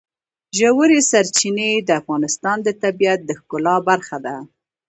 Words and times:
ژورې 0.57 0.99
سرچینې 1.11 1.71
د 1.87 1.89
افغانستان 2.01 2.57
د 2.63 2.69
طبیعت 2.83 3.19
د 3.25 3.31
ښکلا 3.39 3.75
برخه 3.89 4.17
ده. 4.25 4.35